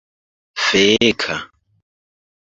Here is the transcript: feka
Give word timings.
feka 0.65 1.37